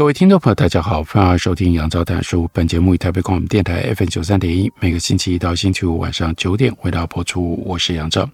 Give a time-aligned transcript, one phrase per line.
[0.00, 2.48] 各位听众朋友，大家好，欢迎收听杨照谈书。
[2.54, 7.62] 本节目以台北广播电台 FM 九三点一，每个星期一到星期五晚上九点为大家播出。
[7.66, 8.26] 我是杨照。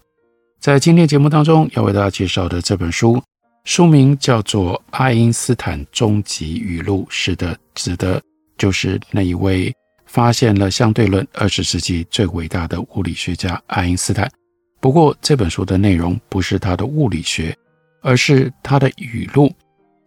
[0.61, 3.21] 在今天节目当中要为大家介绍的这本书，
[3.65, 8.21] 书名叫做《爱因斯坦终极语录》，是的，指的
[8.57, 9.69] 就是那一位
[10.05, 14.31] 发现了相对论二十世纪最伟大的物理学家爱因斯坦。
[14.79, 17.53] 不过，这本书的内容不是他的物理学，
[18.01, 19.53] 而是他的语录。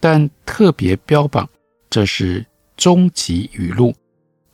[0.01, 1.49] 但特别标榜
[1.89, 2.45] 这是
[2.77, 3.95] 终极语录，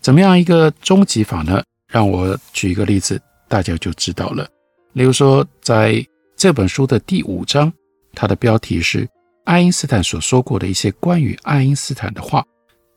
[0.00, 1.62] 怎么样一个终极法呢？
[1.88, 4.46] 让我举一个例子，大家就知道了。
[4.92, 6.04] 例如说，在
[6.36, 7.72] 这本书的第五章，
[8.12, 9.08] 它的标题是
[9.44, 12.44] 爱因斯坦所说过的一些关于爱因斯坦的话。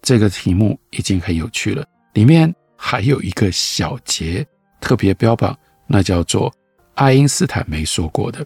[0.01, 4.45] 这个题目已经很有趣了，里面还有一个小节
[4.79, 5.55] 特别标榜，
[5.85, 6.51] 那叫做
[6.95, 8.43] 爱因斯坦没说过的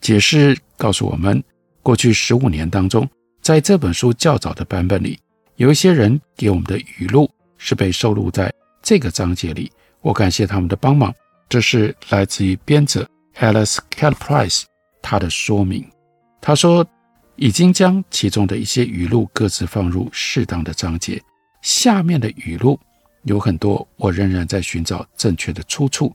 [0.00, 1.42] 解释，告诉我们
[1.82, 3.06] 过去十五年当中。
[3.42, 5.18] 在这本书较早的版本里，
[5.56, 9.70] 有一些人给我们的语录是被收录在这个章节里。
[10.00, 11.12] 我感谢他们的帮忙。
[11.48, 13.06] 这是来自于编者
[13.38, 14.62] Alice Keller-Price
[15.02, 15.84] 他的说明。
[16.40, 16.86] 他说
[17.34, 21.20] 已经将其中的一些语录各自放入适当的章节。
[21.62, 22.78] 下面的语录
[23.24, 26.14] 有很多，我仍然在寻找正确的出处。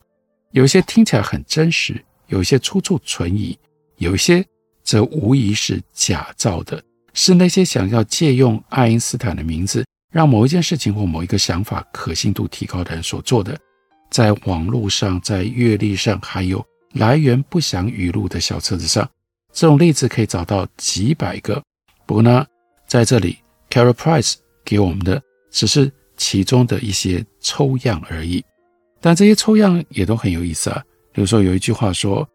[0.52, 3.58] 有些听起来很真实，有些出处存疑，
[3.98, 4.44] 有些
[4.82, 6.82] 则无疑是假造的。
[7.18, 9.84] 是那些想要借用爱因斯坦的名字，
[10.14, 13.58] 让某一件事情或某一个想法可信度提高的人所做的。
[14.12, 16.64] 在网络上，在阅历上，还有
[16.94, 19.10] 来源不详语录的小册子上，
[19.52, 21.60] 这种例子可以找到几百个。
[22.06, 22.46] 不过呢，
[22.86, 23.40] 在这里
[23.72, 25.20] ，Keller-Price 给我们的
[25.50, 28.46] 只是其中的一些抽样而已。
[29.02, 30.84] 但这些抽样也都很有意思啊。
[31.12, 32.30] 比如说，有一句话说：“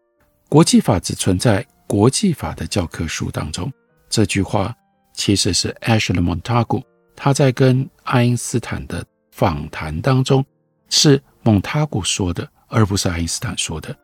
[0.49, 3.71] 国际法只存在国际法的教科书当中。”
[4.13, 4.71] 这句话
[5.15, 6.83] 其实是 Ashley Montagu
[7.15, 10.45] 他在跟爱因斯坦的访谈当中，
[10.87, 13.95] 是蒙塔古说的，而不是爱因斯坦说的。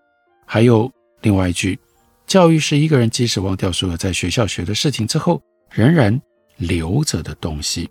[0.47, 1.77] 还有另外一句：
[2.25, 5.39] 教育是一个人即使忘掉所有在学校学的事情之后，
[5.69, 6.19] 仍然
[6.57, 7.87] 留着的东西。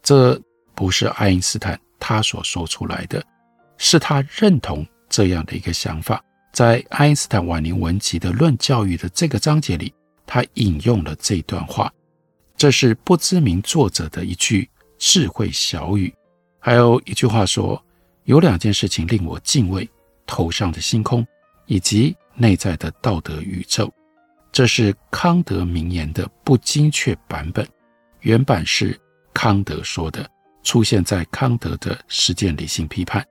[0.00, 0.40] 这
[0.76, 3.20] 不是爱因斯坦他所说出来的，
[3.78, 6.22] 是他认同这样的一个想法。
[6.52, 9.92] 在爱因斯坦晚年文集的《论教育》的这个章节里。
[10.28, 11.90] 他引用了这段话，
[12.54, 14.68] 这是不知名作者的一句
[14.98, 16.14] 智慧小语。
[16.58, 17.82] 还有一句话说
[18.24, 19.88] ：“有两件事情令我敬畏：
[20.26, 21.26] 头上的星空，
[21.64, 23.90] 以及内在的道德宇宙。”
[24.52, 27.66] 这是康德名言的不精确版本，
[28.20, 28.98] 原版是
[29.32, 30.28] 康德说的，
[30.62, 33.22] 出现在康德的《实践理性批判》。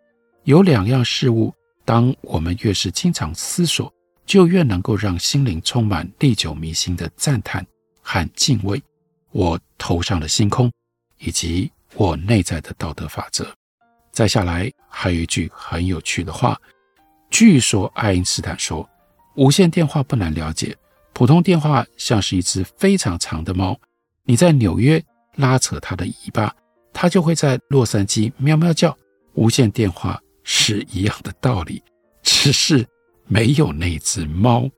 [0.46, 1.54] 有两样事物，
[1.86, 3.94] 当我们越是经常思索。
[4.28, 7.66] 就越能够让心灵充满历久弥新的赞叹
[8.02, 8.80] 和敬畏。
[9.32, 10.72] 我头上的星空，
[11.18, 13.48] 以及我内在的道德法则。
[14.12, 16.60] 再下来还有一句很有趣的话，
[17.30, 18.88] 据说爱因斯坦说，
[19.36, 20.76] 无线电话不难了解，
[21.14, 23.80] 普通电话像是一只非常长的猫，
[24.24, 25.04] 你在纽约
[25.36, 26.54] 拉扯它的尾巴，
[26.92, 28.98] 它就会在洛杉矶喵喵叫。
[29.36, 31.82] 无线电话是一样的道理，
[32.24, 32.86] 只是。
[33.28, 34.70] 没有那只猫，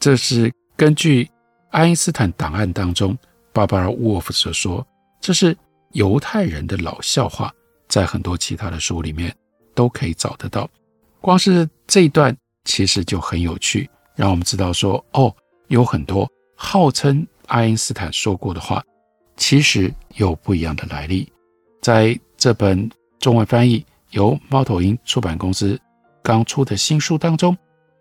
[0.00, 1.28] 这是根据
[1.70, 3.16] 爱因斯坦档案当中
[3.52, 4.86] 巴巴尔·沃夫所说，
[5.20, 5.56] 这是
[5.92, 7.52] 犹太人的老笑话，
[7.86, 9.34] 在很多其他的书里面
[9.74, 10.68] 都可以找得到。
[11.20, 12.34] 光是这一段
[12.64, 15.34] 其实就很有趣，让我们知道说，哦，
[15.68, 18.82] 有很多号称爱因斯坦说过的话，
[19.36, 21.30] 其实有不一样的来历。
[21.82, 25.78] 在这本中文翻译由猫头鹰出版公司
[26.22, 27.56] 刚出的新书当中。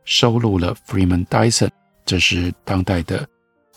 [0.06, 1.69] 收录了 Freeman Dyson，
[2.06, 3.28] 这是当代的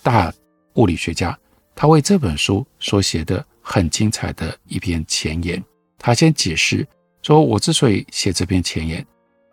[0.02, 0.32] 大
[0.74, 1.36] 物理学家，
[1.74, 5.62] 他为这本书所写的很精彩的一篇前言。
[5.98, 6.86] 他先解释
[7.22, 9.04] 说：“我之所以写这篇前言，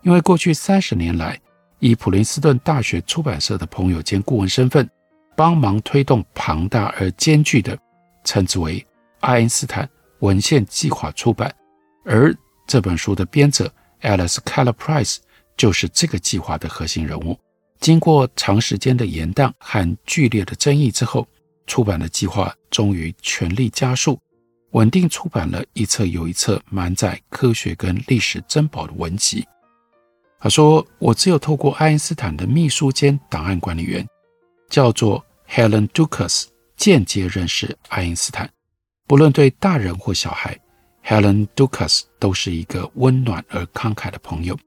[0.03, 1.39] 因为过去三十年来，
[1.79, 4.87] 以普林斯顿大学出版社的朋友兼顾问身份，
[5.35, 7.75] 帮忙推动庞大而艰巨的，
[8.23, 8.85] 称之为
[9.21, 9.89] 爱因斯坦
[10.19, 11.51] 文献计划出版，
[12.03, 12.35] 而
[12.67, 15.17] 这本书的编者 Alice Keller-Price。”
[15.57, 17.37] 就是这个计划的核心人物。
[17.79, 21.27] 经过长时间的延宕和剧烈的争议之后，
[21.67, 24.19] 出版的计划终于全力加速，
[24.71, 29.45] 稳定出版了一册又一册满载科学跟历史珍宝的文集。
[30.39, 34.07] 他说：“我只有透过爱因斯坦的秘书兼档案管理员，
[34.69, 36.45] 叫做 Helen Dukas，
[36.77, 38.49] 间接认识爱因斯坦。
[39.07, 40.59] 不论对大人或小孩
[41.03, 44.57] ，Helen Dukas 都是一个温暖而慷慨的朋友。”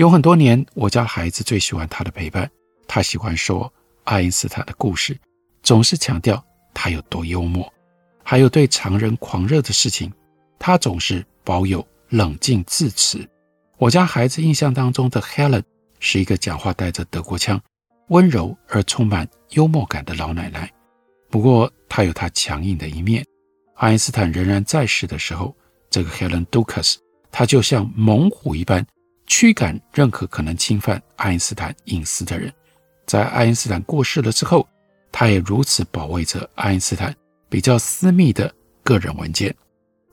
[0.00, 2.50] 有很多年，我家孩子最喜欢他的陪伴。
[2.88, 3.70] 他喜欢说
[4.04, 5.14] 爱因斯坦的故事，
[5.62, 6.42] 总是强调
[6.72, 7.70] 他有多幽默。
[8.24, 10.10] 还有对常人狂热的事情，
[10.58, 13.28] 他总是保有冷静自持。
[13.76, 15.62] 我家孩子印象当中的 Helen
[15.98, 17.60] 是一个讲话带着德国腔、
[18.08, 20.72] 温柔而充满幽默感的老奶奶。
[21.28, 23.22] 不过，她有她强硬的一面。
[23.74, 25.54] 爱因斯坦仍然在世的时候，
[25.90, 26.96] 这个 Helen Dukas，
[27.30, 28.82] 她就像猛虎一般。
[29.30, 32.52] 驱赶任何可能侵犯爱因斯坦隐私的人。
[33.06, 34.68] 在爱因斯坦过世了之后，
[35.12, 37.14] 他也如此保卫着爱因斯坦
[37.48, 39.54] 比较私密的个人文件。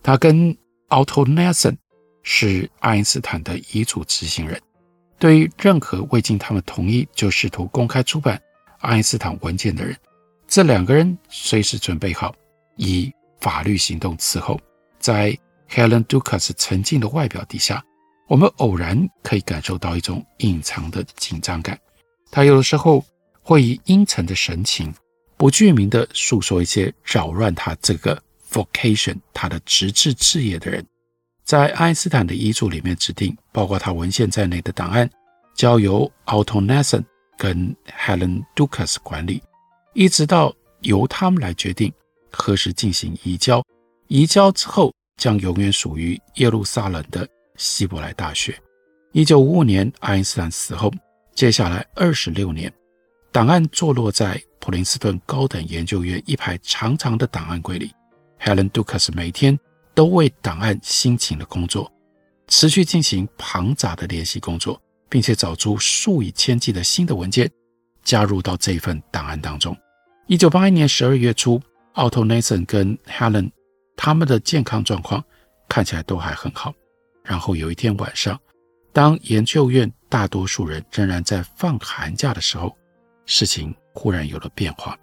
[0.03, 0.55] 他跟
[0.89, 1.75] Otto Nelson
[2.21, 4.61] 是爱因斯坦的遗嘱执行人，
[5.17, 8.39] 对于任何未经他们同意就试图公开出版
[8.81, 9.97] 爱因斯坦文件的人，
[10.47, 12.35] 这两个人随时准备好
[12.75, 13.11] 以
[13.41, 14.59] 法律行动伺候。
[14.99, 15.35] 在
[15.67, 17.83] Helen Dukas 沉静的外表底下。
[18.27, 21.79] 我们偶然可以感受到一种隐藏的紧张感。
[22.29, 23.03] 他有的时候
[23.41, 24.93] 会以阴沉的神情，
[25.37, 28.21] 不具名的诉说一些扰乱他这个
[28.51, 30.85] vocation 他的职志志业的人。
[31.45, 35.09] 在爱因斯坦的遗嘱里面指定，包括他文献在内的档案，
[35.55, 37.05] 交由 Otto Nelson
[37.37, 39.41] 跟 Helen Dukas 管理，
[39.93, 41.93] 一直到由他们来决定
[42.29, 43.63] 何时进行移交。
[44.09, 47.25] 移交之后，将永远属于耶路撒冷的。
[47.57, 48.57] 希伯来大学。
[49.11, 50.91] 一九五五年，爱因斯坦死后，
[51.35, 52.71] 接下来二十六年，
[53.31, 57.91] 档案坐落在普林斯顿高等研究院一排长长的档案柜里。
[58.39, 59.59] Helen Dukas 每天
[59.95, 61.91] 都为档案辛勤的工作，
[62.47, 64.79] 持续进行庞杂的联系工作，
[65.09, 67.49] 并且找出数以千计的新的文件，
[68.03, 69.75] 加入到这份档案当中。
[70.27, 71.59] 一九八一年十二月初
[71.95, 73.49] ，Otto Nelson 跟 Helen
[73.95, 75.23] 他们的健康状况
[75.67, 76.73] 看起来都还很好。
[77.27, 78.39] 然后有一天晚上，
[78.93, 82.73] 当研究院大多数人仍然在放寒假的时候，
[83.25, 84.97] 事情忽然有了变化。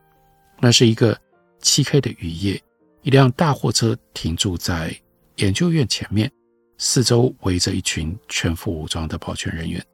[0.58, 1.16] 那是一个
[1.60, 2.58] 漆黑的雨夜，
[3.02, 4.96] 一辆大货车停驻在
[5.36, 6.32] 研究院前面，
[6.78, 9.84] 四周围着一群全副武装的保全人员。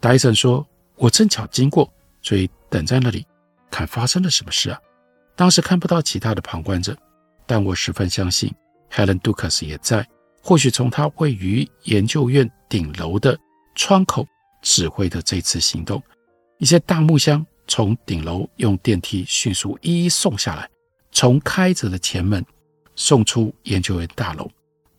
[0.00, 0.66] 戴森说
[0.96, 1.92] ：“我正巧经过，
[2.22, 3.26] 所以等在那里，
[3.70, 4.80] 看发生了什么事啊。”
[5.36, 6.96] 当时看不到其他的旁观者，
[7.46, 8.50] 但我十分相信
[8.90, 10.08] Helen Dukas 也在。
[10.42, 13.38] 或许从他位于研究院顶楼的
[13.74, 14.26] 窗口
[14.62, 16.02] 指挥的这次行动，
[16.58, 20.68] 一些大木箱从顶楼用电梯迅速一一送下来，
[21.12, 22.44] 从开着的前门
[22.96, 24.50] 送出研究院大楼，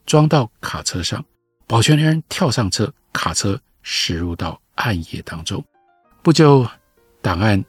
[0.05, 1.23] 装到卡车上，
[1.67, 5.63] 保全人跳上车，卡车驶入到暗夜当中。
[6.23, 6.67] 不久，
[7.21, 7.63] 档案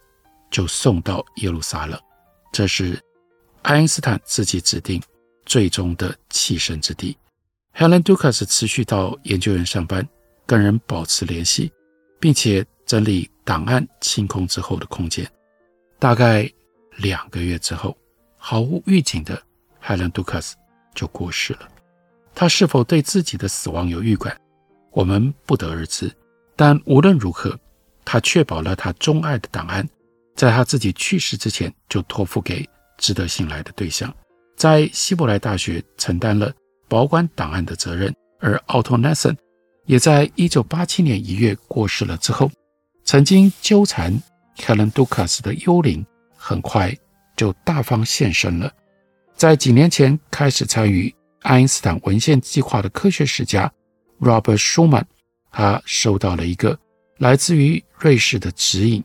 [0.51, 1.99] 就送到耶路撒冷，
[2.53, 3.01] 这是
[3.63, 5.03] 爱因斯坦自己指定
[5.47, 7.17] 最终的栖身之地。
[7.75, 10.07] Helen Dukas 持续到研究院上班，
[10.47, 11.73] 跟人保持联系，
[12.21, 15.29] 并且整理档案清空之后的空间。
[15.99, 16.51] 大概
[16.97, 17.97] 两个月之后，
[18.37, 19.41] 毫无预警的
[19.83, 20.53] Helen Dukas
[20.95, 21.69] 就过世了。
[22.35, 24.39] 他是否对自己的死亡有预感，
[24.91, 26.13] 我们不得而知。
[26.55, 27.59] 但无论如何，
[28.05, 29.89] 他确保了他钟爱的档案，
[30.37, 34.15] 在他自己去世之前就托付给值得信赖的对象，
[34.57, 36.53] 在希伯来大学承担了。
[36.93, 39.35] 保管档案的责任，而 Otto Nelson
[39.87, 42.51] 也在一九八七年一月过世了之后，
[43.03, 44.23] 曾经纠缠
[44.59, 46.05] Helen Dukas 的幽灵，
[46.37, 46.95] 很快
[47.35, 48.71] 就大方现身了。
[49.35, 53.73] 在几年前开始参与爱因斯坦文献计划的科学史家
[54.21, 55.05] Robert Schumann，
[55.51, 56.79] 他收到了一个
[57.17, 59.03] 来自于瑞士的指引，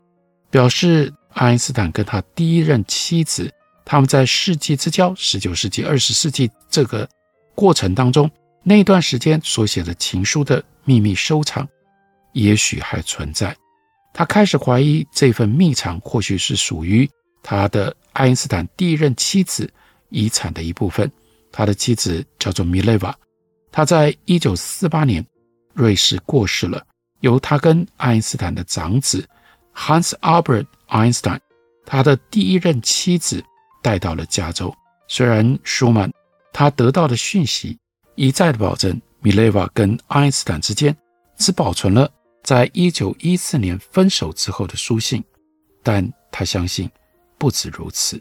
[0.51, 3.49] 表示爱因斯坦跟他第一任妻子
[3.85, 7.07] 他们在世纪之交，十九世纪、二十世纪这个。
[7.57, 8.29] 过程当中，
[8.61, 11.67] 那段时间所写的情书的秘密收藏，
[12.33, 13.55] 也许还存在。
[14.13, 17.09] 他开始怀疑这份秘藏或许是属于
[17.41, 19.67] 他的爱因斯坦第一任妻子
[20.09, 21.11] 遗产的一部分。
[21.51, 23.17] 他的妻子叫做米雷瓦，
[23.71, 25.25] 他在一九四八年
[25.73, 26.85] 瑞士过世了，
[27.21, 29.27] 由他跟爱因斯坦的长子
[29.73, 31.39] Hans Albert Einstein，
[31.87, 33.43] 他的第一任妻子
[33.81, 34.71] 带到了加州。
[35.07, 36.07] 虽然舒曼。
[36.57, 37.77] 他得到的讯息
[38.15, 40.97] 一再的保证，米雷瓦跟爱因斯坦之间
[41.37, 42.11] 只保存了
[42.43, 45.23] 在一九一四年分手之后的书信，
[45.83, 46.89] 但他相信
[47.37, 48.19] 不止如此。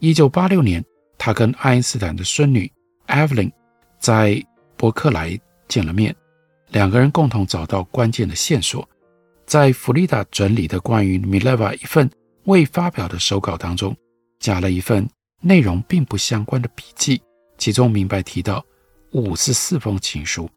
[0.00, 0.84] 一九八六年，
[1.16, 2.70] 他跟爱因斯坦的孙女
[3.06, 3.50] Evelyn
[3.98, 4.44] 在
[4.76, 6.14] 伯克莱见了面，
[6.68, 8.86] 两个人共同找到关键的线索，
[9.46, 12.10] 在弗里达整理的关于米勒瓦一份
[12.44, 13.96] 未发表的手稿当中，
[14.40, 15.08] 加了一份
[15.40, 17.22] 内容并不相关的笔记，
[17.58, 18.64] 其中明白提到
[19.10, 20.48] 五十四封情书。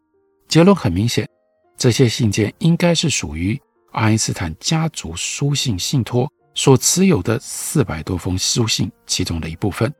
[0.48, 1.28] 结论很明显。
[1.76, 9.92] 这些信件应该是属于爱因斯坦家族书信信托所持有的四百多封书信其中的一部分。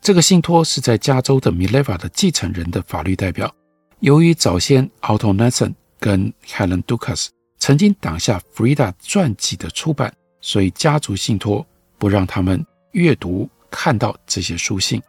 [0.00, 3.52] 这个信托是在加州的 Mileva 的继承人的法律代表。
[4.00, 11.66] 由于早先 Otto Nelson 跟 Helen Dukas 曾经挡下 Frida 传记的出版，所以家族信托
[11.98, 15.02] 不让他们阅读看到这些书信。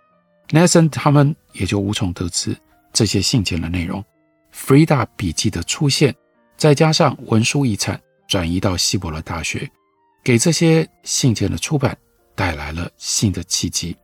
[0.50, 2.56] Nelson 他们也就无从得知
[2.94, 4.04] 这些信件的内容。
[4.54, 6.16] Frida 笔记的出现，
[6.56, 9.70] 再加上文书遗产转移到希伯来大学，
[10.24, 11.98] 给这些信件的出版
[12.34, 13.96] 带来了新的契机。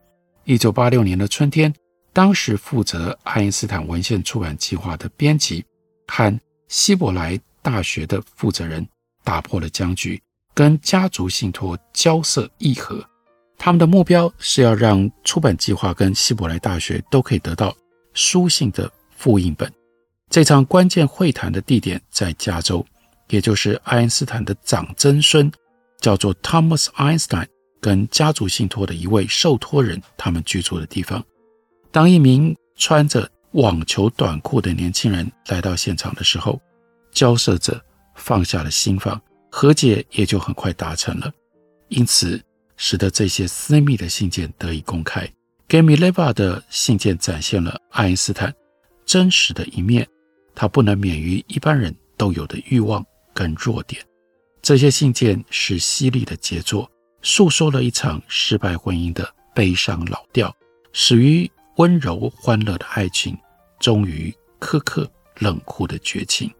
[0.43, 1.73] 一九八六年的春天，
[2.12, 5.65] 当时负责爱因斯坦文献出版计划的编辑
[6.07, 8.85] 和希伯来大学的负责人
[9.23, 10.21] 打破了僵局，
[10.53, 13.03] 跟家族信托交涉议和。
[13.57, 17.75] 他们的目标是要让出版计划跟希伯来大学都可以得到
[18.13, 19.72] 书信的复印本。
[20.29, 22.86] 这场关键会谈的地点在加州，
[23.29, 25.51] 也就是爱因斯坦的长曾孙，
[26.00, 27.48] 叫做 Thomas Einstein，
[27.79, 31.24] 跟家族信托的一位受托人他们居住的地方。
[31.91, 36.60] 当一名穿着网球短裤的年轻人来到现场的时候，
[37.12, 37.79] 交涉者
[38.15, 41.31] 放下了心防，和解也就很快达成了。
[41.89, 42.41] 因此，
[42.77, 45.30] 使得这些私密的信件得以公开。
[45.68, 48.53] 给米勒巴的信件展现了爱因斯坦
[49.06, 50.08] 真实的一面。
[50.56, 53.03] 他不能免于一般人都有的欲望
[53.34, 54.00] 跟弱点。
[54.62, 56.88] 这些信件是犀利的杰作，
[57.24, 60.56] 诉说了一场失败婚姻的悲伤老调，
[60.92, 63.36] 始于温柔欢乐的爱情，
[63.80, 66.51] 终于苛刻冷酷的绝情。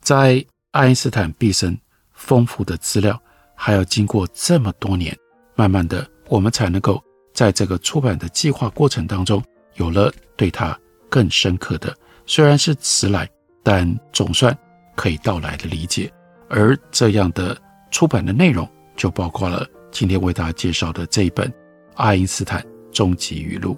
[0.00, 1.78] 在爱因斯坦毕生
[2.12, 3.22] 丰富的资料，
[3.54, 5.16] 还要经过这么多年，
[5.56, 9.42] 慢慢的，我们才能够在这个出版的计划过程当中，
[9.74, 10.78] 有了对他
[11.10, 11.92] 更深刻的，
[12.26, 13.28] 虽然是迟来。
[13.68, 14.56] 但总算
[14.94, 16.08] 可以到来的理解，
[16.48, 17.60] 而这样的
[17.90, 21.48] 出版的内容就包括了今天为大家介绍的这一本
[21.96, 23.74] 《爱因斯坦终极语录》。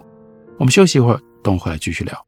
[0.59, 2.28] 我们休息一会儿，等会儿来继续聊。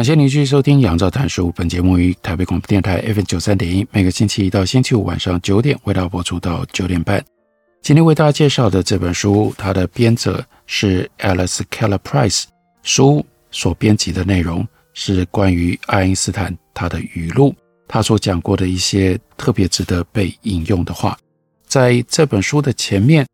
[0.00, 1.48] 感谢您继续收听《杨照谈书》。
[1.52, 7.22] 本节目于台北广播电台 FM 九三点一，每个星期一到星期五晚上九点为大家播出到九点半。
[7.82, 12.44] 今天为大家介绍的这本书，它的编者是 Alice Keller Price。
[12.82, 17.54] 书所编辑的内容是关于爱因斯坦他的语录，
[17.86, 21.14] 他所讲过的一些特别值得被引用的话。
[21.66, 23.26] 在这本书的前面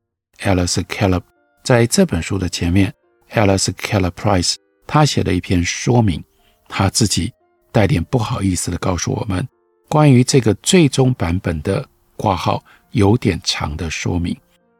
[0.42, 1.20] ，Alice Keller
[1.62, 2.92] 在这本书的前面
[3.34, 6.20] ，Alice Keller Price 他写了一篇说明。
[6.68, 7.32] 他自己
[7.72, 9.46] 带点不好意思的告诉我们，
[9.88, 14.36] 关于这个最终版本的挂号有点长的说明。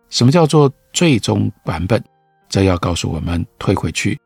[0.08, 2.02] 什么叫做最终版本？
[2.48, 4.18] 这要告诉我们退回去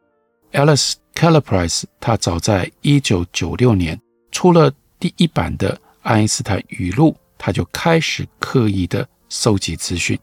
[0.52, 4.00] ，Alice Calliprice 他早在一九九六年
[4.30, 10.18] 出了第一版的爱因斯坦语录，他就开始刻意的收集资讯。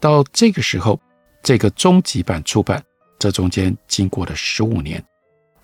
[0.00, 0.98] 到这个时候，
[1.42, 2.82] 这个终极版出版，
[3.18, 5.02] 这中间经过了十五年。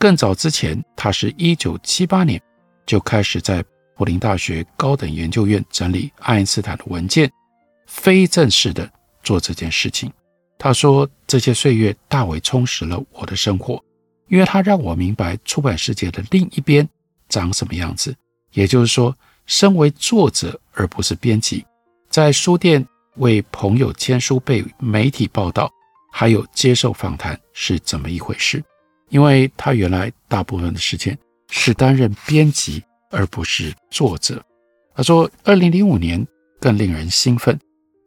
[0.03, 2.43] 更早之前，他是一九七八年
[2.85, 7.31] 就开始在柏林大学高等研究院整理爱因斯坦的文件，
[7.87, 8.91] 非正式的
[9.23, 10.13] 做这件事情。
[10.59, 13.81] 他说：“这些岁月大为充实了我的生活，
[14.27, 16.89] 因为他让我明白出版世界的另一边
[17.29, 18.13] 长什么样子。
[18.55, 19.17] 也就是说，
[19.47, 21.65] 身为作者而不是编辑，
[22.11, 22.85] 在书店
[23.19, 25.71] 为朋友签书、被媒体报道，
[26.11, 28.61] 还有接受访谈是怎么一回事？
[29.13, 31.17] 因为他原来大部分的时间
[31.51, 34.43] 是担任编辑，而不是作者。”
[34.97, 36.27] 他说：“二零零五年
[36.59, 37.59] 更令人兴奋。”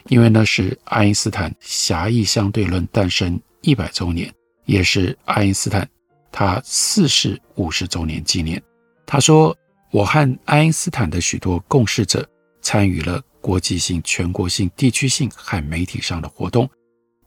[0.09, 4.31] 因为那是爱因斯坦狭义相对论诞生一百周年，
[4.65, 5.88] 也是爱因斯坦
[6.31, 8.62] 他逝世五十周年纪念。
[9.05, 9.55] 他说
[9.91, 12.27] ：“我和爱因斯坦的许多共事者
[12.62, 16.69] 参与了国际性、全国性、地区性和媒体上的活动，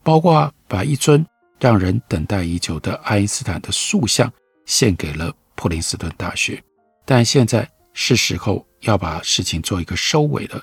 [0.03, 1.25] 包括把一尊
[1.61, 4.33] 让人等待已久的爱因斯坦的塑像
[4.67, 6.63] 献给了普林斯顿大学。
[7.05, 10.63] 但现在是时候要把事情做一个收尾了。”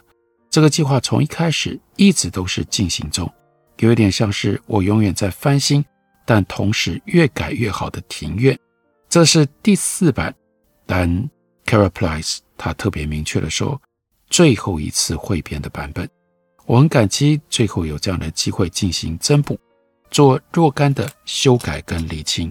[0.50, 3.30] 这个计划从一开始一直都是进行中，
[3.80, 5.84] 有一点像是我永远在翻新，
[6.26, 8.58] 但同时越改越好的庭院。
[9.10, 10.34] 这是第四版，
[10.86, 11.10] 但
[11.66, 13.82] c a r a p l i c e 他特别明确地说，
[14.30, 16.10] 最后一次汇编的版本。
[16.66, 19.60] 我很感激最后有这样的机会进行增补，
[20.16, 22.50] 做若干的修改跟厘清。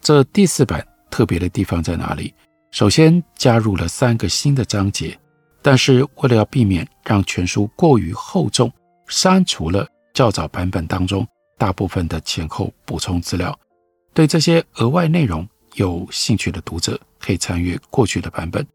[0.00, 2.32] 这第四版特别的地方在哪里？
[2.70, 5.18] 首先加入了三个新的章节。
[5.60, 8.72] 但是为了要避免让全书过于厚重，
[9.08, 13.56] 删除了较早版本当中大部分的前后补充资料。
[14.14, 18.66] 对这些额外内容有兴趣的读者，可以参阅过去的版本，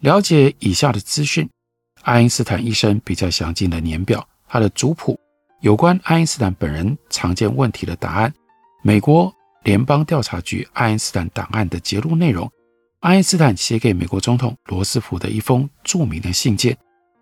[0.00, 1.46] 了解以下的资讯：
[2.04, 5.20] 爱因斯坦一生比较详尽的年表，他的族谱，
[5.60, 8.32] 有关爱因斯坦本人常见问题的答案，
[8.82, 12.50] 美国联邦调查局爱因斯坦档案的揭露内容。
[13.00, 16.76] 爱因斯坦写给美国总统罗斯福的一封著名的信件，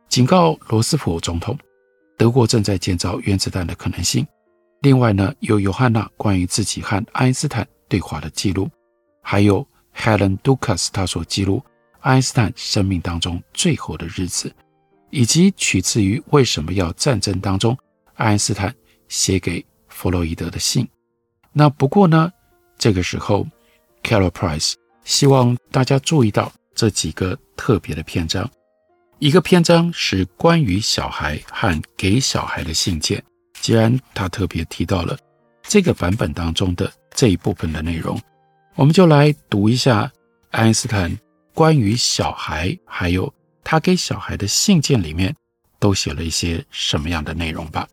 [0.08, 1.56] 警告罗斯福总统，
[2.18, 4.26] 德国正在建造原子弹的可能性。
[4.80, 8.68] 另外呢，有尤汉娜关于自己和爱因斯坦对话的记录，
[9.22, 9.66] 还有
[9.96, 11.62] Helen Dukas 他所记录
[12.00, 14.52] 爱因斯坦生命当中最后的日子，
[15.10, 17.76] 以及取自于为什么要战争当中
[18.14, 18.74] 爱因斯坦
[19.08, 20.88] 写给弗洛伊德的信。
[21.52, 22.32] 那不过呢，
[22.78, 23.46] 这个时候
[24.02, 24.74] Calliprice
[25.04, 28.48] 希望大家注意到这几个特别的篇章。
[29.20, 33.22] 一个篇章是关于小孩和给小孩的信件。
[33.60, 35.16] 既然他特别提到了
[35.62, 38.20] 这个版本当中的这一部分的内容，
[38.74, 40.12] 我们就来读一下
[40.50, 41.16] 爱因斯坦
[41.54, 45.34] 关于小孩还有他给小孩的信件里面
[45.78, 47.88] 都写了一些什么样的内容吧。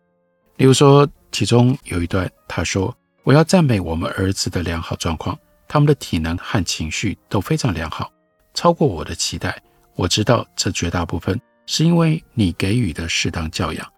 [0.62, 2.96] 比如说，其中有一段他说
[3.26, 8.08] ：“我要赞美我们儿子的良好状况。”他们的体能和情绪都非常良好，
[8.54, 9.60] 超过我的期待。
[9.96, 13.92] 我知道这绝大部分是因为你给予的适当教养。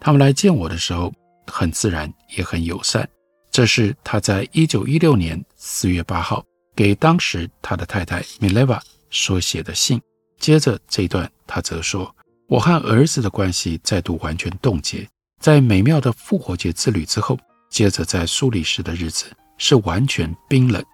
[0.00, 1.14] 他们来见我的时候
[1.46, 3.08] 很自然，也很友善。
[3.52, 10.02] 这是他在一九一六年四月八号给当时他的太太 Milva 所写的信。
[10.40, 12.12] 接着这一段，他则说
[12.50, 20.84] ：“我和儿子的关系再度完全冻结，在美妙的复活节之旅之后，接着在苏黎世的日子是完全冰冷。”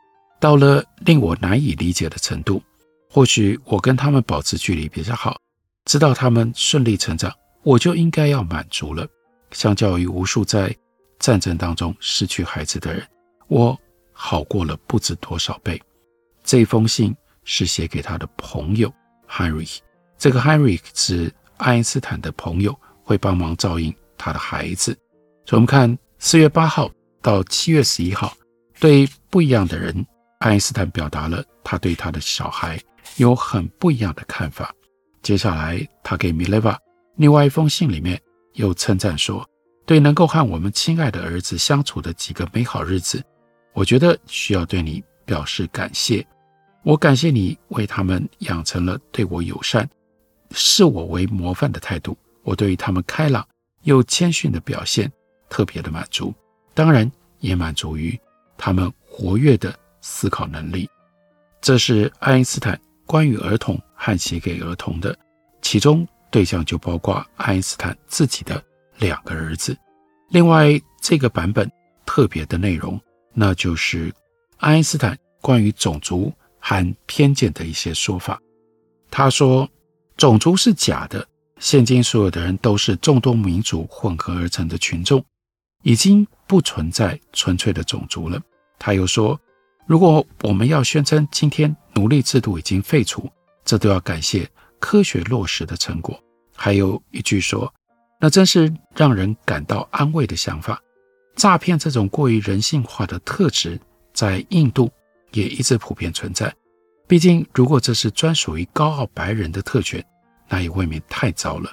[0.40, 2.62] 到了令我难以理解的程度，
[3.08, 5.40] 或许我跟他们保持距离比较好，
[5.86, 9.08] 知道他们顺利成长，我就应该要满足了。
[9.52, 10.74] 相较于无数在
[11.18, 13.02] 战争当中失去孩子的人，
[13.46, 13.78] 我
[14.12, 15.80] 好过了不知多少倍。
[16.42, 18.92] 这封信是写给他的朋友
[19.26, 19.78] Henry，
[20.18, 24.96] 这个 Henry 是爱因斯坦的朋友，会帮忙照应他的孩子。
[25.44, 28.34] 所以我们看四月八号到七月十一号，
[28.80, 29.94] 对不一样的人。
[30.38, 32.80] 爱因斯坦表达了他对他的小孩
[33.16, 34.74] 有很不一样的看法。
[35.22, 36.78] 接下来，他给米雷瓦
[37.16, 38.18] 另外一封信里面
[38.54, 39.46] 又称赞说
[39.84, 43.22] ：“对能够和我们亲爱的儿子相处的几个美好日子，
[43.74, 46.26] 我觉得需要对你表示感谢。
[46.82, 49.88] 我感谢你为他们养成了对我友善、
[50.50, 52.16] 视我为模范的态度。
[52.42, 53.46] 我对于他们开朗
[53.84, 55.10] 又谦逊的表现
[55.48, 56.34] 特别的满足，
[56.74, 58.18] 当然也满足于
[58.58, 59.74] 他们活跃的。”
[60.06, 60.86] 思考能力，
[61.62, 65.18] 这是爱因斯坦关于儿童和写给儿童的，
[65.62, 68.62] 其中对象就包括爱因斯坦自己的
[68.98, 69.74] 两个儿子。
[70.28, 71.66] 另外，这个版本
[72.04, 73.00] 特别的内容，
[73.32, 74.12] 那就是
[74.58, 78.38] 爱因斯坦关于种族和偏见的一些说法。
[79.10, 79.66] 他说，
[80.18, 81.26] 种族是假的，
[81.58, 85.24] 现今所有的人都是众多民族混合而成的群众，
[85.82, 88.40] 已经不存在纯粹的种族了。
[88.78, 89.38] 他又说，
[89.86, 93.30] 如果我们要宣称今天奴隶制度已经废除，
[93.64, 96.18] 这都要感谢科学落实的成果。
[96.56, 97.72] 还有一句说。
[98.20, 100.80] 那真是让人感到安慰的想法。
[101.36, 103.78] 诈骗这种过于人性化的特质，
[104.14, 104.90] 在印度
[105.32, 106.50] 也一直普遍存在。
[107.06, 110.02] 毕竟，如果这是专属于高傲白人的特权，
[110.48, 111.72] 那也未免太糟了。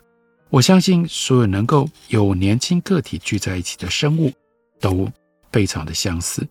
[0.50, 4.32] 我相信，所有能够有年轻个体聚在一起的生物，
[4.80, 5.10] 都
[5.52, 6.48] 非常的相似。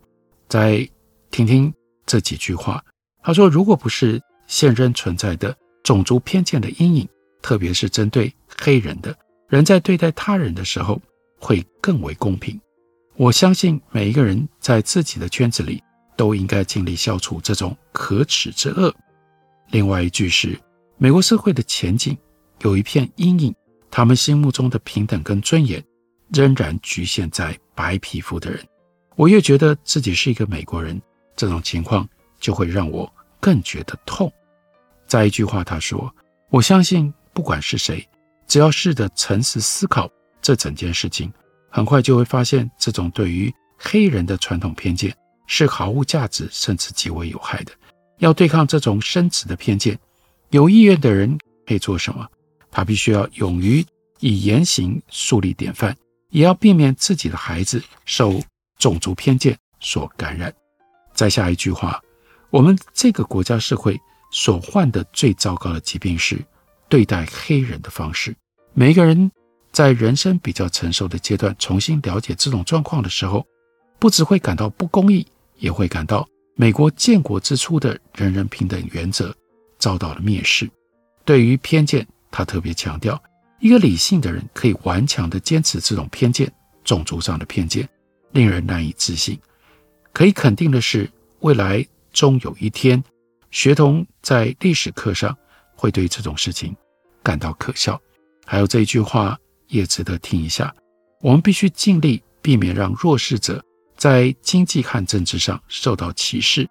[0.48, 0.88] 再
[1.30, 1.72] 听听
[2.06, 2.82] 这几句话，
[3.22, 7.08] 他说：“如果不是现仍存在的种族偏见的阴影，
[7.42, 9.16] 特别是针对黑人的。”
[9.48, 11.00] 人在对待他人的时候
[11.38, 12.58] 会更为公平。
[13.16, 15.82] 我相信每一个人在自己的圈子里
[16.16, 18.94] 都应该尽力消除这种可耻之恶。
[19.70, 20.58] 另外一句是，
[21.02, 22.14] 美国社会的前景
[22.60, 23.54] 有一片阴影，
[23.90, 25.82] 他们心目中的平等跟尊严
[26.28, 28.62] 仍然局限在白皮肤的人。
[29.16, 31.00] 我越觉得自己是一个美国人，
[31.34, 32.06] 这种情况
[32.38, 33.10] 就会让我
[33.40, 34.30] 更觉得痛。
[35.06, 36.14] 再一句话，他说
[36.52, 38.06] ：“我相信不管是谁。”
[38.46, 40.06] 只要试着诚实思考
[40.42, 41.32] 这整件事情，
[41.70, 47.72] 很快就会发现，这种对于黑人的传统偏见是毫无价值，甚至极为有害的。
[48.18, 49.98] 要对抗这种深植的偏见，
[50.50, 52.26] 有意愿的人可以做什么？
[52.70, 53.84] 他必须要勇于
[54.20, 55.96] 以言行树立典范，
[56.28, 58.40] 也要避免自己的孩子受
[58.78, 60.52] 种族偏见所感染。
[61.14, 62.00] 再下一句话，
[62.50, 66.38] 我们这个国家社会所患的最糟糕的疾病是。
[66.88, 68.34] 对待黑人的方式，
[68.74, 69.30] 每一个人
[69.70, 73.46] 在人生比较成熟的阶段，重新了解这种状况的时候，
[74.00, 75.24] 不只会感到不公义，
[75.58, 79.32] 也会感到美国建国之初的人人平等原则
[79.80, 80.70] 遭到了蔑视。
[81.24, 83.20] 对于偏见，他特别强调，
[83.58, 86.52] 一个理性的人可以顽强地坚持这种偏见，
[86.84, 87.88] 种族上的偏见，
[88.30, 89.36] 令人难以置信。
[90.12, 93.02] 可以肯定的是，未来终有一天，
[93.50, 95.36] 学童在历史课上。
[95.80, 96.76] 会对这种事情
[97.22, 97.98] 感到可笑。
[98.44, 99.38] 还有这一句话
[99.68, 100.74] 也值得听一下：
[101.22, 103.64] 我们必须尽力避免让弱势者
[103.96, 106.68] 在经济和政治上受到歧视，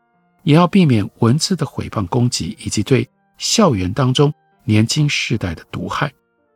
[0.49, 3.07] 也要避免文字的诽谤攻击以及对
[3.38, 4.33] 校园当中
[4.63, 6.12] 年轻世代的毒害。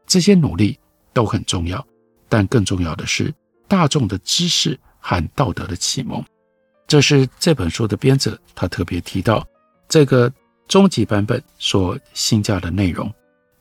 [0.07, 0.79] 这些努力
[1.13, 1.85] 都很重要，
[2.27, 3.31] 但更重要的是
[3.67, 6.25] 大众的知识和道德的启蒙。
[6.87, 9.45] 这是这本书的编者他特别提到
[9.87, 10.33] 这个。
[10.65, 13.13] 终极版本所新加的内容。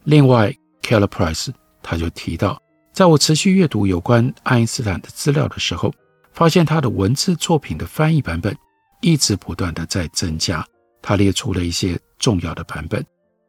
[0.04, 1.48] 另外，Keller Price
[1.82, 5.92] 他就提到，在我持续阅读有关爱因斯坦的资料的时候，
[6.32, 8.56] 发现他的文字作品的翻译版本
[9.02, 10.66] 一直不断的在增加。
[11.02, 13.04] 他列出了一些重要的版本。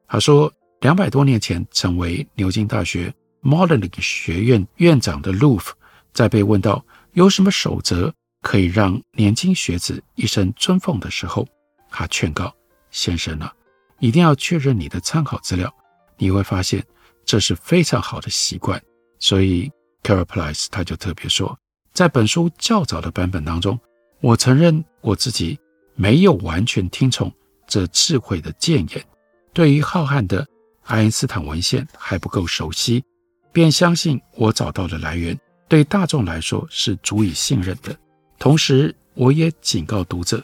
[0.08, 5.70] 他说，两百多年前成为牛津大学 Modern 学院院长的 Loof，
[6.14, 11.48] 在被问到有什么守则可以让年轻学子一生尊奉的时候，
[11.90, 12.54] 他劝告。
[12.90, 13.54] 先生呢、啊，
[14.00, 15.72] 一定要确认你的参考资料，
[16.18, 16.84] 你会发现
[17.24, 18.82] 这是非常好的习惯。
[19.20, 21.58] 所以 Keller Price 他就特别说，
[21.94, 23.80] 在本书较早的版本当中，
[24.24, 25.60] 我承认我自己
[25.96, 27.30] 没有完全听从
[27.68, 29.06] 这智慧的谏言，
[29.52, 30.48] 对于浩瀚的
[30.86, 33.04] 爱因斯坦文献还不够熟悉，
[33.52, 37.94] 便相信我找到的来源对大众来说是足以信任的。
[38.40, 40.42] 同时，我也警告读者。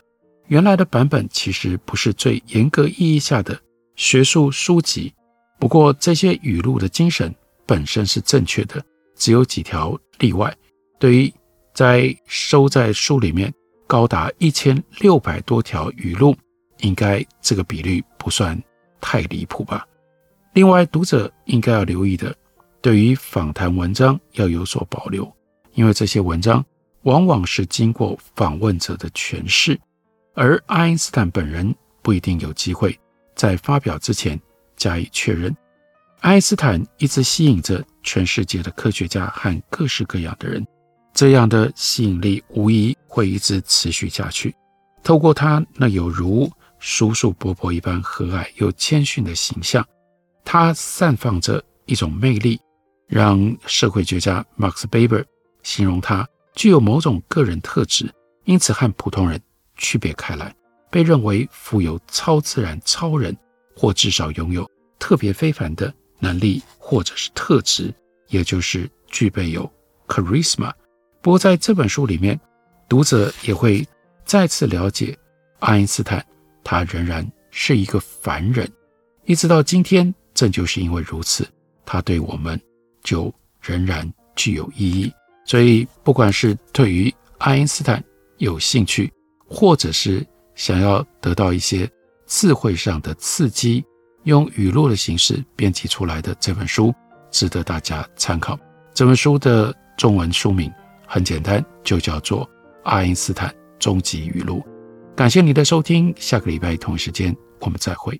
[0.48, 3.58] 原来的版本其实不是最严格意义下的
[3.96, 5.13] 学术书籍，
[5.58, 7.34] 不过这些语录的精神
[7.65, 8.84] 本身是正确的，
[9.15, 10.54] 只有几条例外。
[11.00, 11.34] 对于
[11.74, 13.54] 在收在书里面
[13.89, 16.38] 高达一千六百多条语录，
[16.82, 18.56] 应该这个比率不算
[19.02, 19.84] 太离谱吧？
[20.54, 22.36] 另外，读者应该要留意的，
[22.82, 25.28] 对于访谈文章要有所保留，
[25.73, 26.63] 因为这些文章
[27.02, 29.75] 往往是经过访问者的诠释。
[30.36, 31.73] 而爱因斯坦本人
[32.04, 32.95] 不一定有机会
[33.36, 34.39] 在发表之前
[34.78, 35.52] 加以确认。
[36.19, 40.63] 爱因斯坦一直吸引着全世界的科学家和各式各样的人，
[41.12, 44.56] 这样的吸引力无疑会一直持续下去。
[45.04, 49.86] 透过他那有如叔叔伯伯一般和蔼又谦逊的形象，
[50.45, 52.62] 他散发着一种魅力，
[53.08, 55.26] 让社会学家 Max Weber
[55.63, 58.13] 形容他具有某种个人特质，
[58.45, 59.41] 因此和普通人
[59.76, 60.54] 区别开来，
[60.91, 63.36] 被认为富有超自然、超人，
[63.76, 64.69] 或至少拥有
[65.00, 67.93] 特别非凡的能力或者是特质，
[68.28, 69.69] 也就是具备有
[70.08, 70.72] charisma。
[71.22, 72.39] 不过在这本书里面，
[72.89, 73.88] 读者也会
[74.25, 75.17] 再次了解
[75.60, 76.25] 爱因斯坦，
[76.63, 78.69] 他仍然是一个凡人，
[79.25, 81.47] 一直到今天，正就是因为如此，
[81.86, 82.60] 他对我们
[83.04, 85.12] 就仍然具有意义。
[85.45, 88.04] 所以，不管是对于爱因斯坦
[88.38, 89.12] 有兴趣，
[89.47, 90.25] 或者是
[90.56, 91.89] 想要得到一些
[92.28, 93.84] 智慧上的刺激，
[94.23, 96.93] 用语录的形式编辑出来的这本书，
[97.32, 98.60] 值得大家参考。
[98.93, 100.71] 这本书的中文书名
[101.08, 102.45] 很简单，就叫做
[102.84, 104.60] 《爱因斯坦终极语录》。
[105.15, 108.20] 感谢你的收听，下个礼拜同一时间我们再会。